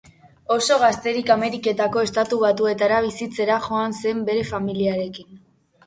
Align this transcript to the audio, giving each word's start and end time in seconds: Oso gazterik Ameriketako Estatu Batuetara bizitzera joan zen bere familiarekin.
Oso 0.53 0.77
gazterik 0.83 1.29
Ameriketako 1.35 2.03
Estatu 2.07 2.41
Batuetara 2.47 3.05
bizitzera 3.09 3.61
joan 3.71 3.97
zen 4.03 4.29
bere 4.31 4.51
familiarekin. 4.53 5.35